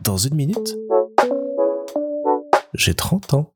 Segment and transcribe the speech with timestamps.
[0.00, 0.76] Dans une minute,
[2.74, 3.54] j'ai 30 ans.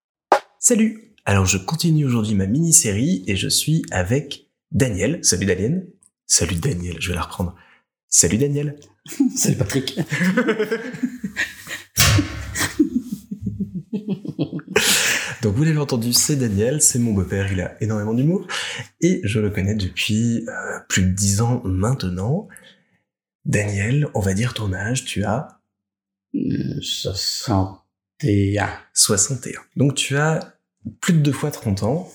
[0.58, 5.24] Salut Alors je continue aujourd'hui ma mini-série et je suis avec Daniel.
[5.24, 5.88] Salut Daniel.
[6.26, 7.54] Salut Daniel, je vais la reprendre.
[8.08, 8.78] Salut Daniel.
[9.36, 9.98] Salut Patrick.
[15.42, 18.46] Donc vous l'avez entendu, c'est Daniel, c'est mon beau-père, il a énormément d'humour
[19.00, 22.48] et je le connais depuis euh, plus de 10 ans maintenant.
[23.44, 25.60] Daniel, on va dire ton âge, tu as
[26.32, 28.68] 61.
[28.92, 29.60] 61.
[29.76, 30.54] Donc tu as
[31.00, 32.10] plus de deux fois 30 ans.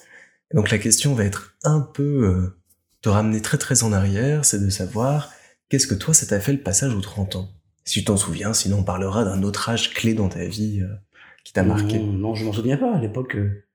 [0.53, 2.59] Donc la question va être un peu euh,
[3.01, 5.31] te ramener très très en arrière, c'est de savoir
[5.70, 7.49] qu'est-ce que toi ça t'a fait le passage aux 30 ans?
[7.85, 10.95] Si tu t'en souviens, sinon on parlera d'un autre âge clé dans ta vie euh,
[11.43, 11.99] qui t'a marqué.
[11.99, 12.95] Non, non, je m'en souviens pas.
[12.95, 13.65] À l'époque, euh,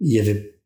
[0.00, 0.60] il y avait.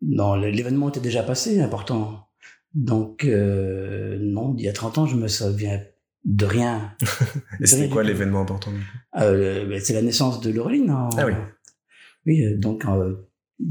[0.00, 2.28] Non, l'événement était déjà passé, important.
[2.74, 5.80] Donc, euh, non, il y a 30 ans, je me souviens
[6.24, 6.94] de rien.
[7.60, 8.70] Et c'était quoi l'événement important
[9.18, 10.90] Euh, ben, C'est la naissance de Laureline.
[10.90, 11.32] en- Ah oui.
[12.26, 13.28] Oui, euh, donc euh,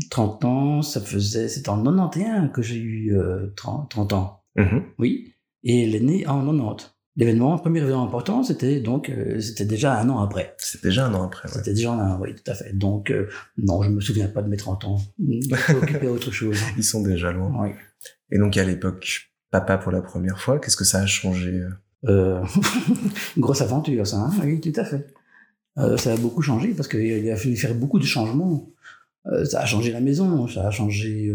[0.09, 1.47] 30 ans, ça faisait.
[1.49, 4.43] C'était en 91 que j'ai eu euh, 30, 30 ans.
[4.55, 4.83] Mhm.
[4.99, 5.33] Oui.
[5.63, 6.91] Et elle est née en 90.
[7.17, 10.55] L'événement, premier événement important, c'était donc, euh, c'était déjà un an après.
[10.57, 11.49] C'est déjà un an après.
[11.49, 11.55] ouais.
[11.55, 12.71] C'était déjà un, oui, tout à fait.
[12.73, 15.01] Donc, euh, non, je me souviens pas de mes 30 ans.
[15.19, 16.57] Je suis occupé à autre chose.
[16.77, 17.51] Ils sont déjà loin.
[17.59, 17.69] Oui.
[18.31, 21.69] Et donc à l'époque, papa pour la première fois, qu'est-ce que ça a changé euh
[22.09, 22.43] Euh,
[23.37, 25.13] grosse aventure, ça, hein oui, tout à fait.
[25.97, 28.69] Ça a beaucoup changé parce qu'il a fallu faire beaucoup de changements.
[29.45, 31.33] Ça a changé la maison, ça a changé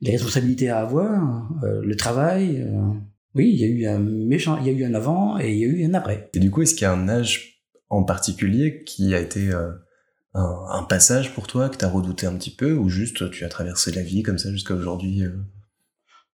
[0.00, 2.68] les responsabilités à avoir, le travail.
[3.34, 5.58] Oui, il y a eu un méchant, il y a eu un avant et il
[5.58, 6.30] y a eu un après.
[6.34, 9.70] Et du coup, est-ce qu'il y a un âge en particulier qui a été euh,
[10.34, 13.48] un, un passage pour toi que t'as redouté un petit peu ou juste tu as
[13.48, 15.32] traversé la vie comme ça jusqu'à aujourd'hui euh?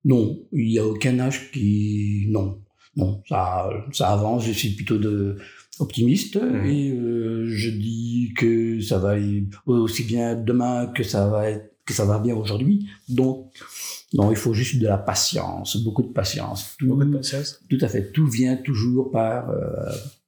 [0.05, 2.27] Non, il n'y a aucun âge qui...
[2.29, 2.61] Non,
[2.95, 5.37] non, ça, ça avance, je suis plutôt de
[5.79, 6.65] optimiste Mhm.
[6.65, 9.15] et euh, je dis que ça va
[9.65, 12.87] aussi bien demain que ça va être, que ça va bien aujourd'hui.
[13.09, 13.51] Donc,
[14.13, 16.75] non, il faut juste de la patience, beaucoup de patience.
[16.79, 17.59] Tout, Beaucoup de patience.
[17.69, 19.65] tout à fait, tout vient toujours par, euh,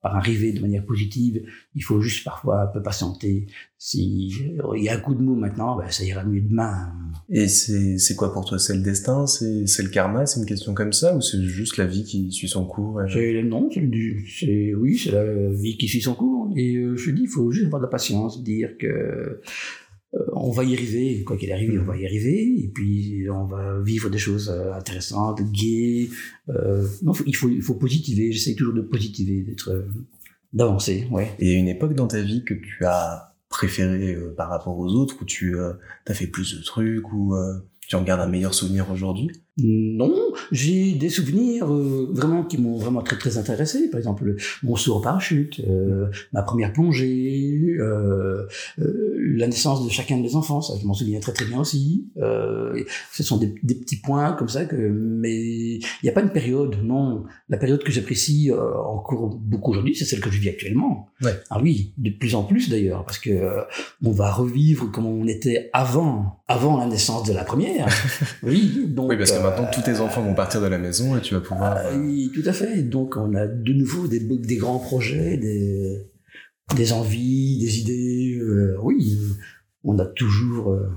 [0.01, 1.41] par arriver de manière positive.
[1.75, 3.47] Il faut juste parfois un peu patienter.
[3.77, 6.91] Si euh, il y a un coup de mou maintenant, ben, ça ira mieux demain.
[7.29, 8.59] Et c'est c'est quoi pour toi?
[8.59, 9.25] C'est le destin?
[9.27, 10.25] C'est c'est le karma?
[10.25, 11.15] C'est une question comme ça?
[11.15, 12.99] Ou c'est juste la vie qui suit son cours
[13.45, 16.51] non, c'est oui, c'est la vie qui suit son cours.
[16.57, 19.41] Et euh, je dis, il faut juste avoir de la patience, dire que
[20.15, 22.63] euh, on va y arriver, quoi qu'il arrive, on va y arriver.
[22.63, 26.09] Et puis on va vivre des choses euh, intéressantes, gaies.
[26.49, 28.31] Euh, non, faut- il faut il faut positiver.
[28.31, 29.85] J'essaie toujours de positiver, d'être
[30.53, 31.07] d'avancer.
[31.11, 31.31] Ouais.
[31.39, 34.77] Et il y a une époque dans ta vie que tu as préférée par rapport
[34.77, 37.35] aux autres où tu as fait plus de trucs ou
[37.87, 39.31] tu en gardes un meilleur souvenir aujourd'hui?
[39.57, 40.13] Non,
[40.51, 43.89] j'ai des souvenirs euh, vraiment qui m'ont vraiment très très intéressé.
[43.89, 48.45] Par exemple, mon saut en parachute, euh, ma première plongée, euh,
[49.37, 52.09] la naissance de chacun de mes enfants, ça je m'en souviens très très bien aussi.
[52.17, 55.35] Euh, ce sont des, des petits points comme ça que, mais
[55.75, 56.77] il n'y a pas une période.
[56.83, 61.09] Non, la période que j'apprécie euh, encore beaucoup aujourd'hui, c'est celle que je vis actuellement.
[61.21, 61.33] Ouais.
[61.49, 63.61] Ah oui, de plus en plus d'ailleurs, parce que euh,
[64.03, 67.87] on va revivre comme on était avant, avant la naissance de la première.
[68.43, 69.09] oui, donc.
[69.09, 71.33] Oui, parce que euh, maintenant tous tes enfants vont partir de la maison et tu
[71.33, 71.77] vas pouvoir.
[71.77, 72.83] ah, euh, oui, tout à fait.
[72.83, 76.07] Donc, on a de nouveau des, des grands projets, des,
[76.75, 78.37] des envies, des idées.
[78.41, 79.17] euh, oui,
[79.83, 80.89] on a toujours, euh,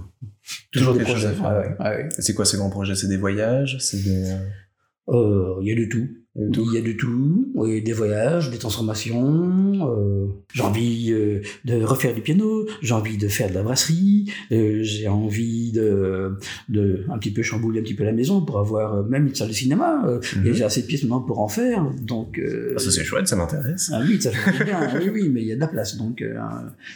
[0.73, 1.47] Toujours des quelque chose projets.
[1.47, 1.81] à faire.
[1.81, 2.09] Ouais, ouais.
[2.19, 3.77] C'est quoi ces grands projets C'est des voyages?
[3.81, 4.31] C'est des.
[4.31, 4.39] euh,
[5.09, 6.09] Euh, Il y a de tout.
[6.35, 7.51] Il y a tout Il y a de tout.
[7.55, 9.87] Oui, des voyages, des transformations.
[9.91, 12.67] euh, j'ai envie euh, de refaire du piano.
[12.81, 14.31] J'ai envie de faire de la brasserie.
[14.51, 16.33] euh, j'ai envie de,
[16.69, 19.35] de un petit peu chambouler un petit peu la maison pour avoir euh, même une
[19.35, 20.05] salle de cinéma.
[20.07, 20.47] euh, Mhm.
[20.47, 21.85] Et j'ai assez de pièces maintenant pour en faire.
[22.03, 23.91] Donc, euh, Ah, ça c'est chouette, ça m'intéresse.
[23.93, 25.97] Ah oui, ça fait bien, oui, oui, mais il y a de la place.
[25.97, 26.35] Donc, euh,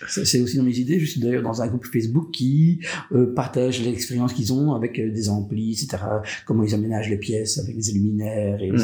[0.09, 0.99] c'est aussi dans mes idées.
[0.99, 2.81] Je suis d'ailleurs dans un groupe Facebook qui
[3.13, 6.03] euh, partage l'expérience qu'ils ont avec euh, des amplis, etc.
[6.47, 8.79] Comment ils aménagent les pièces avec les luminaires et les Mhm.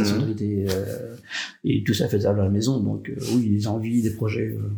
[0.68, 1.16] Euh,
[1.64, 2.80] et tout ça faisable à la maison.
[2.80, 4.48] Donc, euh, oui, des envies, des projets.
[4.48, 4.70] euh,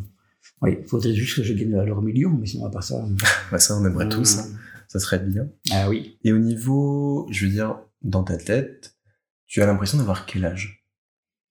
[0.61, 3.05] oui, il faudrait juste que je gagne leur million, mais sinon, à part ça.
[3.51, 4.39] Bah, ça, on aimerait tous.
[4.39, 4.45] hein.
[4.87, 5.47] Ça serait bien.
[5.71, 6.17] Ah oui.
[6.23, 8.95] Et au niveau, je veux dire, dans ta tête,
[9.47, 10.83] tu as l'impression d'avoir quel âge?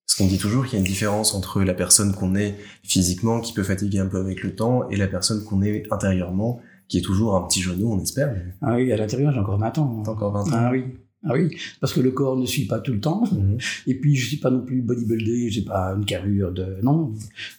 [0.06, 3.40] Parce qu'on dit toujours qu'il y a une différence entre la personne qu'on est physiquement,
[3.40, 6.99] qui peut fatiguer un peu avec le temps, et la personne qu'on est intérieurement, qui
[6.99, 8.32] est toujours un petit genou, on espère.
[8.32, 10.02] mais Ah oui, à l'intérieur, j'ai encore 20 ans.
[10.05, 10.46] T'as encore 20 ans.
[10.52, 10.84] Ah oui.
[11.26, 13.25] Ah oui, parce que le corps ne suit pas tout le temps.
[13.32, 13.59] Mhm.
[13.87, 16.76] Et puis, je suis pas non plus bodybuildé, j'ai pas une carrure de...
[16.82, 17.12] Non.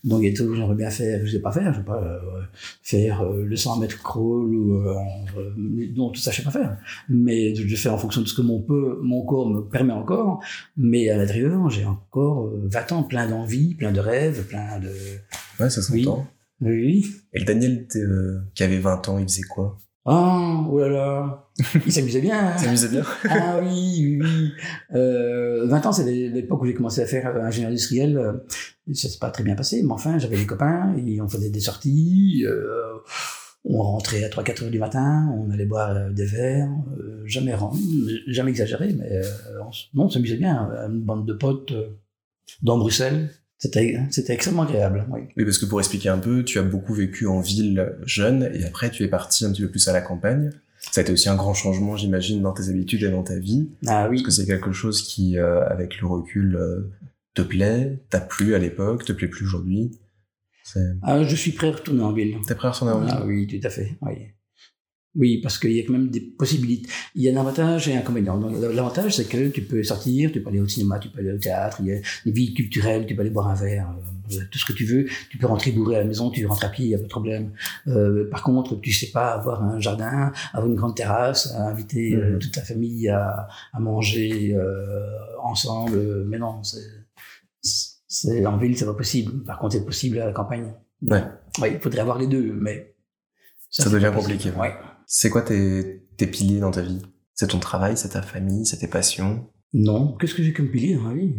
[0.03, 1.73] Donc, il y a des que j'aimerais bien faire, je sais pas faire.
[1.73, 2.41] Je sais pas euh,
[2.83, 4.75] faire euh, le 100 mètres crawl ou...
[4.87, 4.93] Euh,
[5.95, 6.77] non, tout ça, je sais pas faire.
[7.09, 10.43] Mais je fais en fonction de ce que mon, peu, mon corps me permet encore.
[10.77, 14.89] Mais à l'intérieur, j'ai encore euh, 20 ans, plein d'envie, plein de rêves, plein de...
[15.59, 16.03] Ouais, ça Oui.
[16.03, 16.27] s'entend.
[16.61, 17.05] Oui.
[17.33, 17.87] Et le Daniel
[18.53, 19.77] qui avait 20 ans, il faisait quoi?
[20.07, 21.49] Ah, oh là là.
[21.85, 22.49] Il s'amusait bien.
[22.49, 22.53] hein.
[22.57, 24.51] Il s'amusait bien Ah oui, oui, oui.
[24.93, 28.17] Euh, 20 ans, c'est l'époque où j'ai commencé à faire euh, ingénieur industriel.
[28.17, 28.33] Euh,
[28.93, 31.59] Ça s'est pas très bien passé, mais enfin, j'avais des copains, et on faisait des
[31.59, 32.43] sorties.
[32.47, 32.97] euh,
[33.67, 36.69] on rentrait à 3-4 heures du matin, on allait boire euh, des verres,
[36.99, 37.55] euh, jamais,
[38.27, 39.23] jamais exagéré, mais euh,
[39.95, 40.69] on, on s'amusait bien.
[40.71, 41.87] euh, Une bande de potes euh,
[42.61, 43.31] dans Bruxelles.
[43.57, 45.07] C'était extrêmement agréable.
[45.09, 45.21] Oui.
[45.37, 48.65] Oui, parce que pour expliquer un peu, tu as beaucoup vécu en ville jeune et
[48.65, 50.51] après tu es parti un petit peu plus à la campagne.
[50.91, 53.69] Ça a été aussi un grand changement, j'imagine, dans tes habitudes et dans ta vie.
[53.87, 54.17] Ah oui.
[54.17, 56.91] Parce que c'est quelque chose qui, euh, avec le recul, euh,
[57.33, 59.99] te plaît, t'a plu à l'époque, te plaît plus aujourd'hui.
[61.01, 62.37] Ah, je suis prêt à retourner en ville.
[62.47, 63.13] T'es prêt à retourner en ville?
[63.13, 63.97] Ah oui, tout à fait.
[64.01, 64.13] Oui,
[65.15, 66.89] oui parce qu'il y a quand même des possibilités.
[67.15, 68.37] Il y a un avantage et un inconvénient.
[68.73, 71.37] L'avantage, c'est que tu peux sortir, tu peux aller au cinéma, tu peux aller au
[71.37, 73.87] théâtre, il y a des villes culturelles, tu peux aller boire un verre,
[74.31, 75.05] euh, tout ce que tu veux.
[75.29, 77.03] Tu peux rentrer bourré à la maison, tu rentres à pied, il n'y a pas
[77.05, 77.51] de problème.
[77.87, 82.33] Euh, par contre, tu sais pas avoir un jardin, avoir une grande terrasse, inviter euh,
[82.33, 82.39] Mhm.
[82.39, 85.05] toute ta famille à, à manger euh,
[85.43, 86.25] ensemble.
[86.25, 86.61] Mais non,
[88.07, 89.43] c'est, en ville, c'est pas possible.
[89.43, 90.73] Par contre, c'est possible à la campagne.
[91.01, 91.23] Ouais.
[91.61, 92.93] Oui, il faudrait avoir les deux, mais
[93.69, 94.49] Ça c'est devient compliqué.
[94.51, 94.73] Ouais.
[95.07, 97.01] C'est quoi tes, tes piliers dans ta vie?
[97.33, 99.45] C'est ton travail, c'est ta famille, c'est tes passions?
[99.73, 101.35] Non, qu'est-ce que j'ai comme pilier dans ma vie?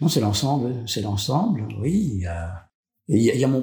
[0.00, 2.12] Non, c'est l'ensemble, c'est l'ensemble, oui.
[2.14, 2.68] Il y a,
[3.08, 3.62] il y mon,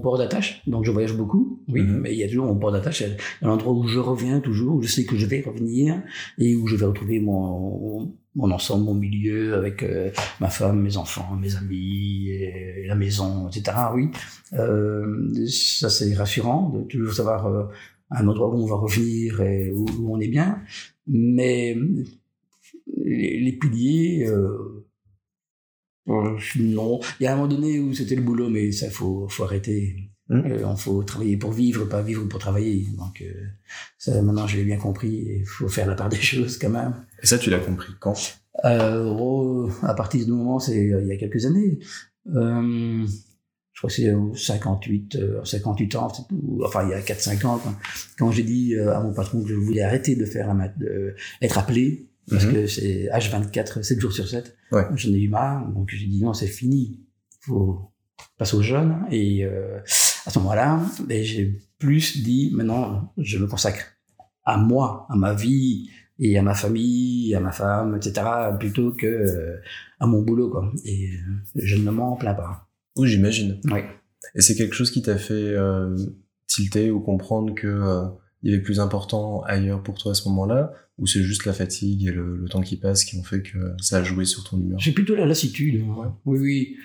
[0.00, 2.00] port d'attache, donc je voyage beaucoup, oui, Mhm.
[2.00, 3.02] mais il y a toujours mon port d'attache,
[3.40, 6.02] l'endroit où je reviens toujours, où je sais que je vais revenir
[6.38, 10.10] et où je vais retrouver mon, mon ensemble, mon milieu avec euh,
[10.40, 13.76] ma femme, mes enfants, mes amis, et la maison, etc.
[13.94, 14.10] Oui,
[14.54, 17.64] euh, ça c'est rassurant de toujours savoir euh,
[18.10, 20.62] un endroit où on va revenir et où, où on est bien,
[21.06, 21.76] mais
[22.86, 24.86] les, les piliers, euh,
[26.08, 27.00] euh, non.
[27.20, 29.96] Il y a un moment donné où c'était le boulot, mais ça, faut, faut arrêter.
[30.28, 30.44] Mhm.
[30.46, 32.86] Euh, on faut travailler pour vivre, pas vivre pour travailler.
[32.96, 33.32] Donc, euh,
[33.98, 35.40] ça, maintenant, je l'ai bien compris.
[35.40, 36.94] Il faut faire la part des choses quand même.
[37.22, 38.14] Et ça, tu l'as compris quand?
[38.64, 41.78] Euh, oh, à partir du moment, c'est il y a quelques années.
[43.78, 46.08] Je crois que c'est au 58, euh, 58 ans,
[46.64, 47.74] enfin il y a 4-5 ans, quand,
[48.18, 51.14] quand j'ai dit euh, à mon patron que je voulais arrêter de faire un de,
[51.40, 52.52] être appelé, parce Mhm.
[52.54, 54.56] que c'est H24, 7 jours sur 7.
[54.72, 54.82] Ouais.
[54.96, 56.98] J'en ai eu marre, donc j'ai dit non, c'est fini.
[57.40, 57.92] faut
[58.36, 58.96] passer aux jeunes.
[59.12, 59.78] Et euh,
[60.26, 63.84] à ce moment-là, ben, j'ai plus dit maintenant, je me consacre
[64.44, 65.88] à moi, à ma vie
[66.18, 68.26] et à ma famille, à ma femme, etc.,
[68.58, 69.56] plutôt que euh,
[70.00, 70.70] à mon boulot, quoi.
[70.84, 72.67] Et euh, je ne m'en plains pas.
[72.98, 73.60] Oui, j'imagine.
[73.64, 73.80] Oui.
[74.34, 75.96] Et c'est quelque chose qui t'a fait euh,
[76.46, 78.04] tilter ou comprendre que euh,
[78.42, 82.06] il avait plus important ailleurs pour toi à ce moment-là Ou c'est juste la fatigue
[82.06, 84.58] et le, le temps qui passe qui ont fait que ça a joué sur ton
[84.60, 84.78] humeur?
[84.78, 85.82] J'ai plutôt la lassitude.
[85.82, 86.14] hein.
[86.26, 86.76] Oui, oui.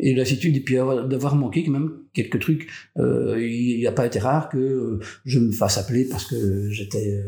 [0.00, 2.68] Et la lassitude, et puis avoir- d'avoir manqué quand même quelques trucs.
[2.98, 7.22] Euh, il n'a pas été rare que euh, je me fasse appeler parce que j'étais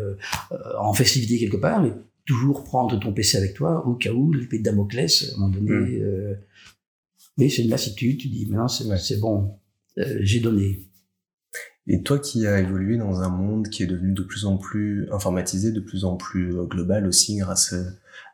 [0.78, 1.92] en festivité quelque part, et
[2.24, 5.52] toujours prendre ton PC avec toi au cas où l'épée de Damoclès, à un moment
[5.52, 5.70] donné.
[5.70, 6.02] Mm.
[6.02, 6.34] euh,
[7.36, 9.20] mais c'est une lassitude, tu dis, maintenant c'est Ouais.
[9.20, 9.58] bon,
[9.98, 10.82] euh, j'ai donné.
[11.88, 15.08] Et toi qui as évolué dans un monde qui est devenu de plus en plus
[15.12, 17.84] informatisé, de plus en plus euh, global aussi grâce euh,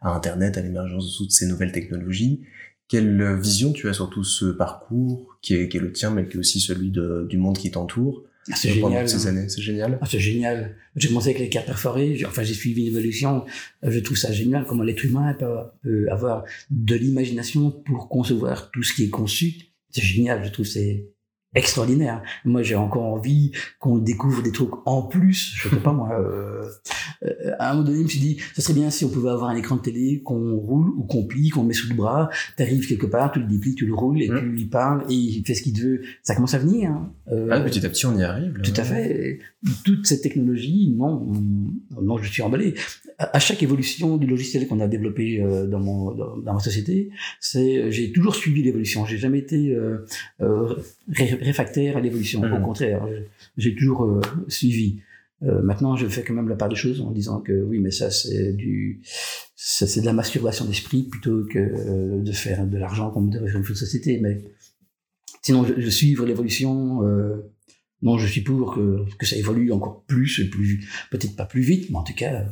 [0.01, 2.41] à Internet, à l'émergence de toutes ces nouvelles technologies,
[2.89, 6.27] quelle vision tu as sur tout ce parcours qui est, qui est le tien, mais
[6.29, 8.25] qui est aussi celui de- du monde qui t'entoure?
[8.51, 9.09] Ah, c'est génial.
[9.09, 9.31] ces hein.
[9.31, 10.77] années C'est génial Ah, c'est génial.
[10.97, 12.23] J'ai commencé avec les cartes perforées.
[12.27, 13.45] Enfin, j'ai suivi une évolution.
[13.83, 15.47] Je trouve ça génial comment l'être humain peut,
[15.83, 19.55] peut avoir de l'imagination pour concevoir tout ce qui est conçu.
[19.91, 20.45] C'est génial.
[20.45, 21.07] Je trouve c'est
[21.55, 22.23] extraordinaire.
[22.45, 25.53] Moi, j'ai encore envie qu'on découvre des trucs en plus.
[25.57, 26.11] Je sais pas moi.
[26.19, 26.63] euh,
[27.25, 29.31] euh, à un moment donné, je me suis dit, ça serait bien si on pouvait
[29.31, 32.31] avoir un écran de télé qu'on roule ou qu'on plie, qu'on met sous le bras.
[32.57, 34.39] T'arrives quelque part, tu le déplies, tu le roules et Mm.
[34.39, 36.01] tu lui parles et il fait ce qu'il te veut.
[36.23, 36.91] Ça commence à venir.
[36.91, 37.13] hein.
[37.31, 38.57] Euh, Ah, petit à petit, on y arrive.
[38.57, 38.63] là.
[38.63, 39.39] tout à fait.
[39.85, 41.29] Toute cette technologie, non,
[41.97, 42.75] on- non, je suis emballé.
[43.19, 46.59] À à chaque évolution du logiciel qu'on a développé euh, dans, mon, dans, dans ma
[46.59, 49.05] société, c'est, j'ai toujours suivi l'évolution.
[49.07, 50.05] J'ai jamais été euh,
[50.41, 50.75] euh,
[51.13, 52.41] ré- réfractaire à l'évolution.
[52.41, 55.01] Au contraire, j'ai- j'ai toujours euh, suivi.
[55.43, 57.91] Euh, maintenant, je fais quand même la part des choses en disant que oui, mais
[57.91, 59.01] ça, c'est du,
[59.57, 63.39] ça, c'est de la masturbation d'esprit plutôt que euh, de faire de l'argent comme de
[63.39, 64.19] faire une société.
[64.21, 64.45] Mais
[65.43, 67.03] sinon, je, je suivre l'évolution.
[67.07, 67.37] Euh,
[68.03, 71.61] non, je suis pour que, que ça évolue encore plus, et plus peut-être pas plus
[71.63, 72.45] vite, mais en tout cas, euh,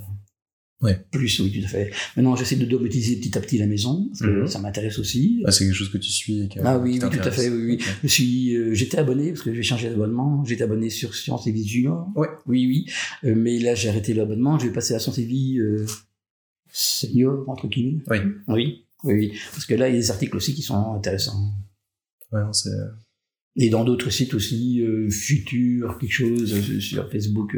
[0.83, 0.99] Ouais.
[1.11, 1.91] Plus, oui, tout à fait.
[2.17, 4.47] Maintenant, j'essaie de domotiser petit à petit la maison, parce que Mhm.
[4.47, 5.43] ça m'intéresse aussi.
[5.45, 7.51] Ah, c'est quelque chose que tu suis et que- Ah oui, oui, tout à fait,
[7.51, 7.75] oui, oui.
[7.75, 7.87] Ok.
[8.05, 10.43] Je suis, euh, j'étais abonné parce que j'ai changé d'abonnement.
[10.47, 12.09] J'étais abonné sur Science et Vie Junior.
[12.17, 12.29] Ouais.
[12.47, 12.87] Oui, oui.
[13.25, 14.59] Euh, mais là, j'ai arrêté l'abonnement.
[14.59, 15.85] Je vais passer à Science et Vie euh,
[16.73, 18.03] Senior entre guillemets.
[18.09, 18.19] Oui.
[18.49, 19.33] Oui, oui, oui.
[19.53, 21.53] Parce que là, il y a des articles aussi qui sont intéressants.
[22.33, 22.71] Ouais, c'est...
[23.57, 27.55] Et dans d'autres sites aussi, Futur, quelque chose sur Facebook.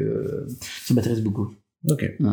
[0.85, 1.55] ça m'intéresse beaucoup.
[1.89, 2.05] Ok.
[2.19, 2.31] Ouais.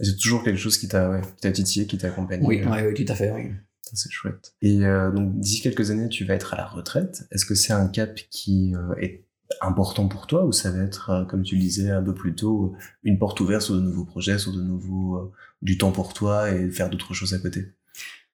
[0.00, 2.46] C'est toujours quelque chose qui t'a, ouais, qui t'a titillé, qui t'a accompagné.
[2.46, 3.32] Oui, euh, ouais, oui, tout à fait.
[3.32, 3.50] Oui.
[3.92, 4.54] C'est chouette.
[4.62, 7.26] Et euh, donc, d'ici quelques années, tu vas être à la retraite.
[7.30, 9.24] Est-ce que c'est un cap qui euh, est
[9.60, 12.34] important pour toi ou ça va être, euh, comme tu le disais un peu plus
[12.34, 12.74] tôt,
[13.04, 15.16] une porte ouverte sur de nouveaux projets, sur de nouveaux...
[15.16, 17.64] euh, du temps pour toi et faire d'autres choses à côté?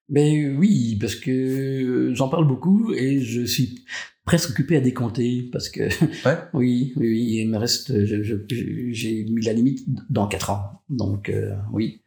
[0.09, 3.85] Ben oui, parce que j'en parle beaucoup et je suis
[4.25, 5.83] presque occupé à décompter parce que
[6.27, 6.37] Ouais.
[6.55, 11.55] oui, oui, oui, il me reste, j'ai mis la limite dans quatre ans, donc euh,
[11.73, 12.03] oui.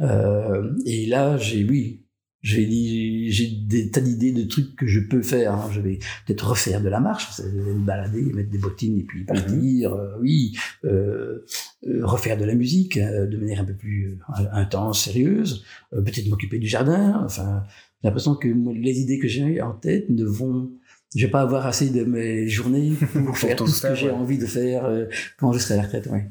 [0.00, 2.02] Euh, et là, j'ai oui,
[2.42, 5.54] j'ai dit, j'ai des tas d'idées de trucs que je peux faire.
[5.54, 5.70] hein.
[5.72, 9.94] Je vais peut-être refaire de la marche, me balader, mettre des bottines et puis partir.
[9.94, 10.54] euh, oui,
[10.84, 11.38] euh,
[11.86, 14.18] euh, refaire de la musique euh, de manière un peu plus
[14.52, 15.64] intense, sérieuse.
[15.94, 17.22] Euh, peut-être m'occuper du jardin.
[17.24, 17.62] Enfin,
[18.02, 20.70] j'ai l'impression que les idées que j'ai en tête ne vont.
[21.16, 22.92] Je vais pas avoir assez de mes journées
[23.26, 25.06] pour faire tout ce que j'ai envie de faire euh,
[25.38, 26.06] quand je serai à la retraite.
[26.06, 26.26] Ouais.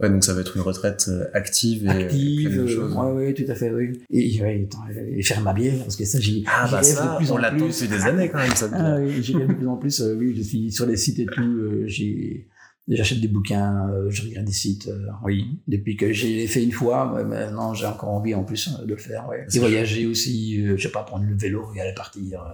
[0.00, 2.96] Ouais, donc ça va être une retraite euh, active et Active, euh, choses.
[2.96, 4.00] ouais, ouais, tout à fait, oui.
[4.10, 7.12] Et, ouais, attends, et faire ma bière, parce que ça, j'y Ah bah rêve ça,
[7.12, 7.80] de plus on en l'attend plus.
[7.80, 8.68] depuis des années quand même, ça.
[8.72, 10.00] Ah oui, j'y rêve de plus en plus.
[10.00, 11.40] euh, oui, je suis sur les sites et tout.
[11.42, 12.48] euh, j'ai
[12.86, 15.58] J'achète des bouquins, euh, je regarde des sites, euh, oui.
[15.66, 18.98] Depuis que j'ai fait une fois, maintenant j'ai encore envie en plus euh, de le
[18.98, 19.26] faire.
[19.28, 19.46] Ouais.
[19.54, 22.44] Et voyager aussi, je sais pas, prendre le vélo et aller partir.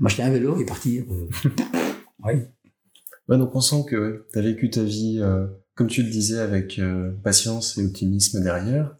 [0.00, 1.04] m'acheter un vélo et partir.
[2.24, 2.34] oui.
[3.28, 6.38] Ouais, donc on sent que tu as vécu ta vie, euh, comme tu le disais,
[6.38, 8.96] avec euh, patience et optimisme derrière.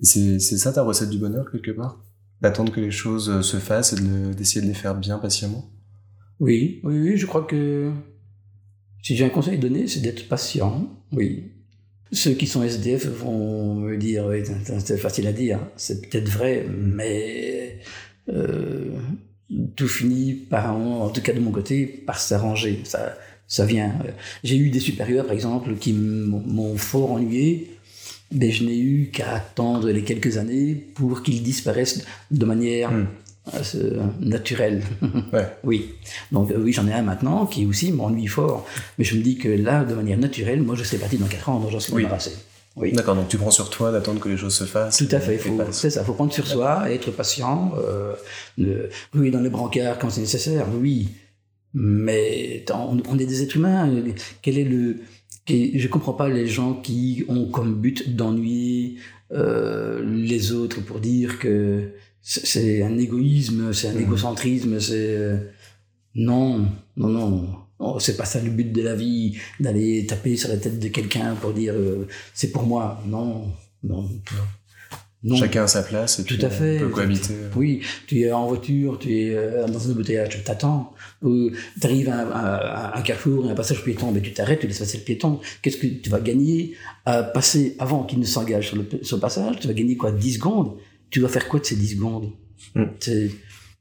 [0.00, 2.02] Et c'est c'est ça ta recette du bonheur, quelque part?
[2.40, 5.70] D'attendre que les choses se fassent et de d'essayer de les faire bien patiemment?
[6.38, 7.90] Oui, oui, oui, je crois que
[9.06, 10.88] si j'ai un conseil à donner, c'est d'être patient.
[11.12, 11.44] Oui.
[12.10, 14.42] Ceux qui sont SDF vont me dire, oui,
[14.84, 17.78] c'est- facile à dire, c'est peut-être vrai, mais
[18.28, 18.90] euh,
[19.76, 22.80] tout finit par, en tout cas de mon côté, par s'arranger.
[22.82, 23.94] Ça, ça vient.
[24.42, 27.70] J'ai eu des supérieurs, par exemple, qui m'ont m'ont fort ennuyé,
[28.32, 33.06] mais je n'ai eu qu'à attendre les quelques années pour qu'ils disparaissent de manière Hmm.
[33.54, 34.82] Euh, naturelle.
[35.32, 35.46] Ouais.
[35.64, 35.90] Oui.
[36.32, 38.66] Donc euh, oui, j'en ai un maintenant qui aussi m'ennuie fort.
[38.98, 41.48] Mais je me dis que là, de manière naturelle, moi je serai parti dans 4
[41.48, 42.02] ans, donc j'en suis Oui.
[42.02, 42.32] débarrassé.
[42.76, 42.92] Oui.
[42.92, 44.98] D'accord, donc tu prends sur toi d'attendre que les choses se fassent.
[44.98, 45.78] Tout à fait, passent.
[45.80, 48.12] c'est ça, faut prendre sur soi, être patient, euh,
[48.58, 51.08] ne- oui, dans les brancards quand c'est nécessaire, oui,
[51.72, 54.02] mais on, on est des êtres humains, euh,
[54.42, 54.96] quel est le...
[55.48, 58.96] je comprends pas les gens qui ont comme but d'ennuyer
[59.32, 61.92] euh, les autres pour dire que
[62.28, 64.02] c'est un égoïsme, c'est un Mhm.
[64.02, 64.94] égocentrisme, c'est...
[65.16, 65.36] euh,
[66.14, 66.66] non,
[66.96, 67.48] non, non.
[67.78, 70.88] Oh, c'est pas ça le but de la vie, d'aller taper sur la tête de
[70.88, 73.02] quelqu'un pour dire euh, c'est pour moi.
[73.06, 73.52] Non,
[73.84, 74.08] non.
[75.22, 75.36] non.
[75.36, 76.76] Chacun a sa place et Tout puis à fait.
[76.78, 77.34] on peut cohabiter.
[77.54, 80.94] Oui, tu es en voiture, tu es euh, dans un embouteillage, tu t'attends.
[81.22, 81.52] Tu
[81.84, 84.78] arrives à, à- à un carrefour, à un passage piéton, mais tu t'arrêtes, tu laisses
[84.78, 85.40] passer le piéton.
[85.60, 89.20] Qu'est-ce que tu vas gagner à passer avant qu'il ne s'engage sur le, sur le
[89.20, 89.56] passage?
[89.60, 90.12] Tu vas gagner quoi?
[90.12, 90.76] 10 secondes?
[91.10, 92.32] Tu vas faire quoi de ces 10 secondes
[92.74, 92.84] Mm.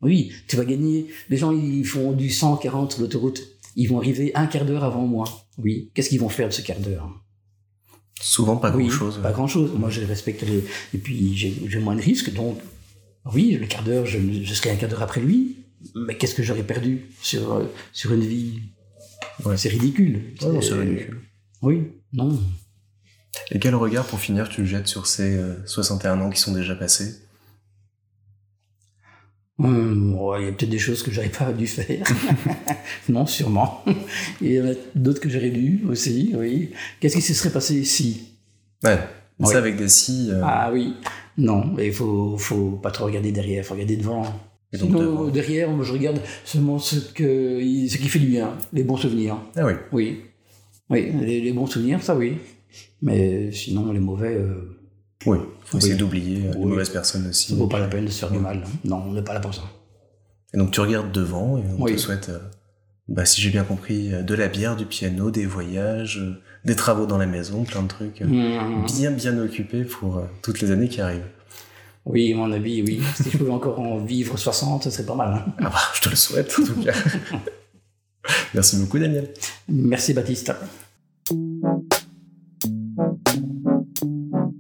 [0.02, 1.08] Oui, tu vas gagner.
[1.30, 3.42] Les gens, ils font du 140 sur l'autoroute.
[3.76, 5.26] Ils vont arriver un quart d'heure avant moi.
[5.58, 5.92] Oui.
[5.94, 7.10] Qu'est-ce qu'ils vont faire de ce quart d'heure?
[8.22, 9.20] Souvent pas oui, grand-chose.
[9.22, 9.72] Pas grand chose.
[9.78, 10.64] Moi, je respecte les.
[10.94, 12.34] Et puis, j'ai moins de risques.
[12.34, 12.60] Donc,
[13.34, 15.58] oui, le quart d'heure, je, je serai un quart d'heure après lui.
[15.96, 18.60] Mais qu'est-ce que j'aurais perdu sur, euh, sur une vie?
[19.44, 19.58] Ouais.
[19.58, 20.34] C'est ridicule.
[20.42, 21.22] Ouais, c'est ridicule.
[21.62, 22.40] Oui, non.
[23.52, 26.76] Et quel regard pour finir tu jettes sur ces euh, 61 ans qui sont déjà
[26.76, 27.16] passés?
[29.58, 32.06] Hum, ouais, Il y a peut-être des choses que j'aurais pas dû faire.
[33.10, 33.84] non, sûrement.
[33.88, 33.94] Et
[34.42, 36.72] il y en a d'autres que j'aurais dû aussi, oui.
[37.00, 38.34] Qu'est-ce qui se serait passé si?
[38.84, 38.98] Ouais,
[39.40, 39.52] mais Oui.
[39.54, 40.30] ça avec des si.
[40.32, 40.96] euh, Ah oui.
[41.38, 44.24] Non, mais il faut, faut pas trop regarder derrière, il faut regarder devant.
[44.74, 45.28] et donc Sinon, devant.
[45.30, 49.38] derrière, moi, je regarde seulement ce, que, ce qui fait du bien, les bons souvenirs.
[49.56, 49.74] Ah oui.
[49.94, 50.22] Oui.
[50.90, 52.38] Oui, les, les bons souvenirs, ça oui.
[53.02, 54.78] Mais sinon, les mauvais, euh,
[55.26, 56.66] Oui, faut essayer d'oublier les Oui.
[56.66, 57.50] mauvaises personnes aussi.
[57.52, 58.64] ça vaut pas la peine de se faire du mal.
[58.66, 58.70] hein.
[58.84, 59.64] Non, on n'est pas là pour ça.
[60.54, 61.94] Et donc tu regardes devant et on Oui.
[61.96, 62.40] te souhaite, euh,
[63.08, 66.76] bah, si j'ai bien compris, euh, de la bière, du piano, des voyages, euh, des
[66.76, 68.86] travaux dans la maison, plein de trucs Mmh.
[68.86, 71.28] bien bien occupés pour toutes les années qui arrivent.
[72.06, 73.02] Oui, à mon avis, oui.
[73.16, 75.34] si je pouvais encore en vivre 60, ce serait pas mal.
[75.34, 75.54] hein.
[75.60, 76.94] Ah bah, je te le souhaite en tout cas.
[78.54, 79.34] Merci beaucoup Daniel.
[79.68, 80.54] Merci Baptiste.
[83.26, 84.55] Thank you.